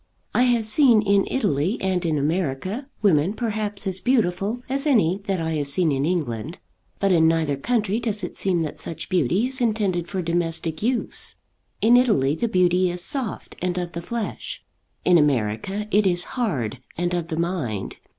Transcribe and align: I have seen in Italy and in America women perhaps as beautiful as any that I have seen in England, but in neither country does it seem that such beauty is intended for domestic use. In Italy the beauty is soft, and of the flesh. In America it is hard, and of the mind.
I 0.33 0.45
have 0.45 0.65
seen 0.65 1.03
in 1.03 1.27
Italy 1.29 1.77
and 1.79 2.03
in 2.07 2.17
America 2.17 2.89
women 3.03 3.33
perhaps 3.35 3.85
as 3.85 3.99
beautiful 3.99 4.63
as 4.67 4.87
any 4.87 5.19
that 5.25 5.39
I 5.39 5.51
have 5.57 5.67
seen 5.67 5.91
in 5.91 6.07
England, 6.07 6.57
but 6.99 7.11
in 7.11 7.27
neither 7.27 7.55
country 7.55 7.99
does 7.99 8.23
it 8.23 8.35
seem 8.35 8.63
that 8.63 8.79
such 8.79 9.09
beauty 9.09 9.45
is 9.45 9.61
intended 9.61 10.07
for 10.07 10.23
domestic 10.23 10.81
use. 10.81 11.35
In 11.81 11.95
Italy 11.95 12.33
the 12.33 12.47
beauty 12.47 12.89
is 12.89 13.03
soft, 13.03 13.55
and 13.61 13.77
of 13.77 13.91
the 13.91 14.01
flesh. 14.01 14.65
In 15.05 15.19
America 15.19 15.87
it 15.91 16.07
is 16.07 16.23
hard, 16.33 16.79
and 16.97 17.13
of 17.13 17.27
the 17.27 17.37
mind. 17.37 17.97